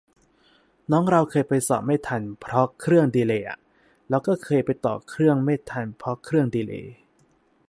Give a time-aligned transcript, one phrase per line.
[0.91, 3.59] น้องเราเคยไปสอบไม่ทันเพราะเครื่องดีเลย์อะ
[4.09, 6.93] เราก็เคยไปต่อเครื่องไม่ทันเพราะเครื่องดีเลย์